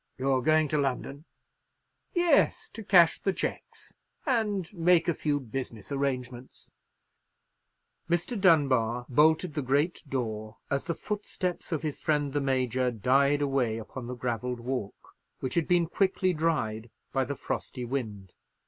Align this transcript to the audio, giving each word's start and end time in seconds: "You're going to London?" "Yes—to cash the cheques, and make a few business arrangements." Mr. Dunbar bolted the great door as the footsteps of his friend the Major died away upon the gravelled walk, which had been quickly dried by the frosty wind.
"You're 0.17 0.41
going 0.41 0.67
to 0.69 0.79
London?" 0.79 1.25
"Yes—to 2.15 2.83
cash 2.83 3.19
the 3.19 3.31
cheques, 3.31 3.93
and 4.25 4.67
make 4.73 5.07
a 5.07 5.13
few 5.13 5.39
business 5.39 5.91
arrangements." 5.91 6.71
Mr. 8.09 8.35
Dunbar 8.41 9.05
bolted 9.09 9.53
the 9.53 9.61
great 9.61 10.01
door 10.09 10.57
as 10.71 10.85
the 10.85 10.95
footsteps 10.95 11.71
of 11.71 11.83
his 11.83 11.99
friend 11.99 12.33
the 12.33 12.41
Major 12.41 12.89
died 12.89 13.43
away 13.43 13.77
upon 13.77 14.07
the 14.07 14.15
gravelled 14.15 14.61
walk, 14.61 15.09
which 15.39 15.53
had 15.53 15.67
been 15.67 15.85
quickly 15.85 16.33
dried 16.33 16.89
by 17.13 17.23
the 17.23 17.35
frosty 17.35 17.85
wind. 17.85 18.33